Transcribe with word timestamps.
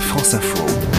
France 0.00 0.34
Info. 0.34 0.95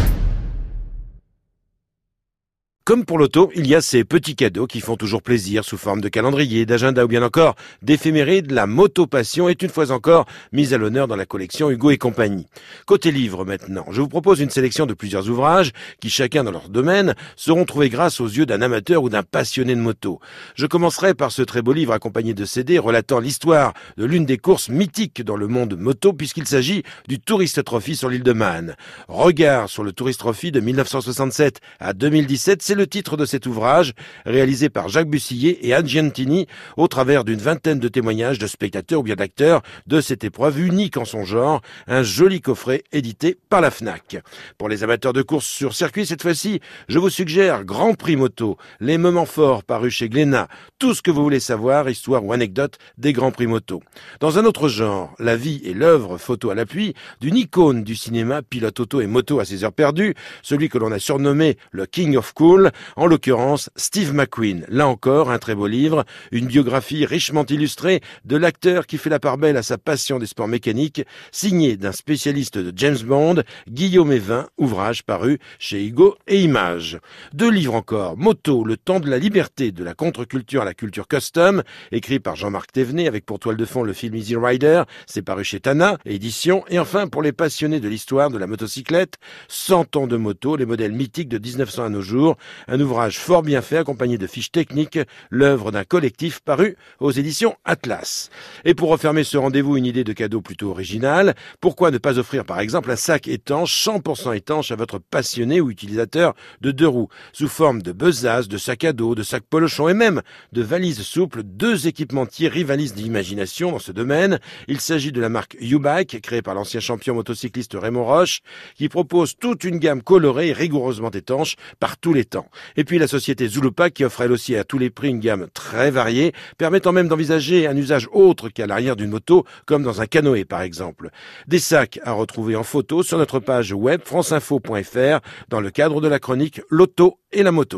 Comme 2.88 3.04
pour 3.04 3.18
l'auto, 3.18 3.52
il 3.54 3.68
y 3.68 3.76
a 3.76 3.82
ces 3.82 4.06
petits 4.06 4.38
cadeaux 4.38 4.66
qui 4.66 4.80
font 4.80 4.96
toujours 4.96 5.22
plaisir 5.22 5.66
sous 5.66 5.76
forme 5.76 6.00
de 6.00 6.08
calendrier, 6.08 6.66
d'agenda 6.66 7.04
ou 7.04 7.10
bien 7.10 7.22
encore 7.22 7.56
d'éphéméride. 7.82 8.52
La 8.52 8.66
moto 8.66 9.08
passion 9.08 9.50
est 9.50 9.62
une 9.62 9.68
fois 9.68 9.92
encore 9.92 10.26
mise 10.54 10.74
à 10.74 10.78
l'honneur 10.78 11.06
dans 11.06 11.18
la 11.18 11.26
collection 11.26 11.70
Hugo 11.70 11.92
et 11.92 11.98
compagnie. 11.98 12.48
Côté 12.86 13.12
livre 13.12 13.44
maintenant, 13.44 13.84
je 13.92 14.00
vous 14.00 14.08
propose 14.08 14.40
une 14.40 14.50
sélection 14.50 14.86
de 14.86 14.94
plusieurs 14.94 15.30
ouvrages 15.30 15.74
qui 16.00 16.10
chacun 16.10 16.46
dans 16.46 16.52
leur 16.52 16.70
domaine 16.70 17.14
seront 17.36 17.66
trouvés 17.66 17.90
grâce 17.90 18.22
aux 18.22 18.28
yeux 18.28 18.46
d'un 18.46 18.62
amateur 18.62 19.04
ou 19.04 19.10
d'un 19.10 19.22
passionné 19.22 19.76
de 19.76 19.82
moto. 19.82 20.22
Je 20.56 20.66
commencerai 20.66 21.14
par 21.14 21.34
ce 21.34 21.42
très 21.42 21.62
beau 21.62 21.74
livre 21.74 21.92
accompagné 21.92 22.34
de 22.34 22.46
CD 22.46 22.80
relatant 22.80 23.20
l'histoire 23.20 23.74
de 23.98 24.06
l'une 24.06 24.26
des 24.26 24.38
courses 24.38 24.70
mythiques 24.70 25.24
dans 25.24 25.36
le 25.36 25.50
monde 25.50 25.76
moto 25.78 26.14
puisqu'il 26.14 26.48
s'agit 26.48 26.84
du 27.10 27.20
Tourist 27.20 27.62
Trophy 27.66 27.98
sur 27.98 28.08
l'île 28.08 28.24
de 28.24 28.32
Man. 28.32 28.78
Regard 29.10 29.68
sur 29.68 29.84
le 29.84 29.92
Tourist 29.92 30.22
Trophy 30.22 30.54
de 30.54 30.62
1967 30.62 31.60
à 31.82 31.92
2017, 31.92 32.62
c'est 32.62 32.77
le 32.78 32.88
titre 32.88 33.18
de 33.18 33.26
cet 33.26 33.46
ouvrage, 33.46 33.94
réalisé 34.26 34.70
par 34.70 34.88
Jacques 34.88 35.10
Bussillet 35.10 35.60
et 35.62 35.74
Anne 35.74 35.88
Giantini, 35.88 36.48
au 36.78 36.88
travers 36.88 37.24
d'une 37.24 37.40
vingtaine 37.40 37.80
de 37.80 37.88
témoignages 37.88 38.40
de 38.40 38.48
spectateurs 38.48 39.02
ou 39.02 39.04
bien 39.04 39.16
d'acteurs 39.16 39.62
de 39.88 40.00
cette 40.00 40.24
épreuve 40.24 40.60
unique 40.60 40.98
en 40.98 41.06
son 41.06 41.26
genre, 41.26 41.62
un 41.88 42.04
joli 42.04 42.40
coffret 42.40 42.84
édité 42.92 43.38
par 43.50 43.62
la 43.62 43.72
FNAC. 43.72 44.22
Pour 44.58 44.70
les 44.70 44.84
amateurs 44.84 45.14
de 45.14 45.22
courses 45.22 45.48
sur 45.48 45.74
circuit, 45.74 46.06
cette 46.06 46.22
fois-ci, 46.22 46.62
je 46.88 47.00
vous 47.00 47.10
suggère 47.10 47.66
Grand 47.66 47.96
Prix 47.96 48.16
Moto, 48.16 48.58
les 48.80 48.98
moments 48.98 49.26
forts 49.26 49.64
parus 49.64 49.94
chez 49.94 50.10
Glénat, 50.10 50.48
tout 50.80 50.94
ce 50.94 51.02
que 51.02 51.12
vous 51.12 51.24
voulez 51.24 51.40
savoir, 51.40 51.90
histoire 51.90 52.24
ou 52.24 52.32
anecdote 52.32 52.78
des 52.98 53.12
Grands 53.12 53.32
Prix 53.32 53.48
Moto. 53.48 53.82
Dans 54.20 54.38
un 54.38 54.46
autre 54.46 54.68
genre, 54.68 55.14
la 55.20 55.36
vie 55.36 55.62
et 55.64 55.74
l'œuvre, 55.74 56.18
photo 56.18 56.52
à 56.52 56.56
l'appui, 56.56 56.94
d'une 57.22 57.38
icône 57.38 57.84
du 57.84 57.96
cinéma, 57.96 58.44
pilote 58.44 58.80
auto 58.80 59.02
et 59.02 59.08
moto 59.08 59.40
à 59.40 59.46
ses 59.46 59.64
heures 59.64 59.74
perdues, 59.74 60.14
celui 60.44 60.70
que 60.70 60.78
l'on 60.78 60.92
a 60.92 61.00
surnommé 61.00 61.58
le 61.72 61.86
King 61.86 62.16
of 62.18 62.34
Cool, 62.34 62.67
en 62.96 63.06
l'occurrence 63.06 63.70
Steve 63.76 64.14
McQueen. 64.14 64.66
Là 64.70 64.88
encore, 64.88 65.32
un 65.32 65.40
très 65.40 65.56
beau 65.56 65.68
livre, 65.68 66.06
une 66.32 66.48
biographie 66.48 67.06
richement 67.06 67.46
illustrée 67.46 68.02
de 68.26 68.38
l'acteur 68.38 68.88
qui 68.88 68.98
fait 68.98 69.10
la 69.10 69.20
part 69.20 69.38
belle 69.38 69.58
à 69.58 69.64
sa 69.64 69.78
passion 69.78 70.20
des 70.20 70.26
sports 70.26 70.48
mécaniques, 70.48 71.04
signé 71.32 71.78
d'un 71.78 71.92
spécialiste 71.92 72.58
de 72.58 72.74
James 72.76 72.98
Bond, 73.04 73.44
Guillaume 73.70 74.12
Evin, 74.12 74.48
ouvrage 74.58 75.04
paru 75.04 75.40
chez 75.60 75.86
Hugo 75.86 76.16
et 76.28 76.42
Images. 76.42 77.00
Deux 77.34 77.50
livres 77.50 77.76
encore, 77.76 78.18
Moto, 78.18 78.64
le 78.64 78.78
temps 78.78 79.00
de 79.00 79.10
la 79.10 79.18
liberté, 79.18 79.72
de 79.72 79.84
la 79.84 79.94
contre-culture 79.94 80.62
à 80.62 80.66
la 80.66 80.74
culture 80.74 81.08
custom, 81.08 81.64
écrit 81.92 82.20
par 82.20 82.36
Jean-Marc 82.36 82.72
Thévenet 82.72 83.08
avec 83.08 83.26
pour 83.26 83.40
toile 83.40 83.58
de 83.58 83.66
fond 83.66 83.84
le 83.84 83.94
film 83.94 84.16
Easy 84.16 84.36
Rider, 84.36 84.84
c'est 85.06 85.22
paru 85.22 85.44
chez 85.44 85.60
Tana, 85.60 85.98
édition, 86.06 86.64
et 86.70 86.80
enfin 86.80 87.08
pour 87.08 87.22
les 87.22 87.32
passionnés 87.32 87.80
de 87.80 87.88
l'histoire 87.88 88.30
de 88.30 88.38
la 88.38 88.48
motocyclette, 88.48 89.16
100 89.48 89.96
ans 89.96 90.08
de 90.08 90.18
moto, 90.18 90.56
les 90.56 90.66
modèles 90.66 90.94
mythiques 90.94 91.30
de 91.30 91.38
1900 91.38 91.86
à 91.86 91.90
nos 91.90 92.02
jours, 92.02 92.38
un 92.68 92.80
ouvrage 92.80 93.20
fort 93.20 93.44
bien 93.44 93.62
fait 93.62 93.78
accompagné 93.78 94.18
de 94.18 94.28
fiches 94.28 94.52
techniques, 94.52 95.00
l'œuvre 95.30 95.72
d'un 95.72 95.84
collectif 95.84 96.40
paru 96.40 96.76
aux 97.00 97.12
éditions 97.12 97.56
Atlas. 97.66 98.30
Et 98.66 98.74
pour 98.74 98.90
refermer 98.90 99.24
ce 99.24 99.38
rendez-vous, 99.38 99.78
une 99.78 99.86
idée 99.86 100.04
de 100.04 100.14
cadeau 100.14 100.42
plutôt 100.42 100.70
originale, 100.70 101.36
pourquoi 101.62 101.92
ne 101.92 101.98
pas 101.98 102.20
offrir 102.20 102.46
par 102.46 102.60
exemple 102.60 102.92
un 102.92 102.96
sac 102.96 103.28
étanche, 103.28 103.86
100% 103.86 104.36
étanche 104.36 104.72
à 104.72 104.76
votre 104.76 105.00
passionné 105.00 105.62
ou 105.62 105.70
utilisateur 105.70 106.34
de 106.62 106.72
deux 106.72 106.88
roues, 106.88 107.10
sous 107.34 107.48
forme 107.48 107.82
de 107.82 107.92
besace, 107.92 108.48
de 108.48 108.58
sac 108.58 108.84
à 108.84 108.94
dos, 108.94 109.16
de 109.16 109.24
sac 109.24 109.44
polochon 109.50 109.90
et 109.90 109.94
même 109.94 110.22
de 110.54 110.62
valises 110.62 111.02
souples, 111.02 111.44
deux 111.44 111.88
équipementiers 111.88 112.48
rivalisent 112.48 112.94
d'imagination 112.94 113.72
dans 113.72 113.80
ce 113.80 113.92
domaine. 113.92 114.40
Il 114.68 114.80
s'agit 114.80 115.12
de 115.12 115.22
la 115.22 115.30
marque 115.30 115.58
U-Bike, 115.60 116.22
créée 116.22 116.42
par 116.42 116.56
l'ancien 116.56 116.80
champion 116.80 117.16
motocycliste 117.16 117.76
Raymond 117.80 118.06
Roche, 118.06 118.42
qui 118.76 118.90
propose 118.90 119.36
toute 119.38 119.64
une 119.64 119.80
gamme 119.80 120.02
colorée 120.02 120.50
et 120.50 120.54
rigoureusement 120.54 121.12
étanche 121.12 121.56
par 121.80 121.98
tous 121.98 122.14
les 122.14 122.26
temps. 122.26 122.47
Et 122.76 122.84
puis 122.84 123.00
la 123.00 123.08
société 123.08 123.48
Zulupa 123.48 123.90
qui 123.90 124.04
offre 124.04 124.22
elle 124.22 124.32
aussi 124.32 124.56
à 124.56 124.64
tous 124.64 124.78
les 124.78 124.90
prix 124.90 125.10
une 125.10 125.20
gamme 125.20 125.48
très 125.54 125.92
variée, 125.92 126.34
permettant 126.58 126.92
même 126.92 127.08
d'envisager 127.08 127.68
un 127.68 127.76
usage 127.76 128.08
autre 128.12 128.50
qu'à 128.50 128.68
l'arrière 128.68 128.96
d'une 128.96 129.10
moto, 129.10 129.46
comme 129.66 129.84
dans 129.84 130.02
un 130.02 130.06
canoë 130.06 130.46
par 130.46 130.62
exemple. 130.62 131.10
Des 131.48 131.60
sacs 131.60 132.00
à 132.04 132.12
retrouver 132.12 132.56
en 132.56 132.64
photo 132.64 133.04
sur 133.04 133.18
notre 133.18 133.40
page 133.40 133.74
web 133.74 134.02
franceinfo.fr 134.04 135.20
dans 135.50 135.60
le 135.60 135.70
cadre 135.70 136.02
de 136.02 136.08
la 136.08 136.20
chronique 136.20 136.62
L'auto 136.70 137.20
et 137.32 137.44
la 137.44 137.52
moto. 137.52 137.76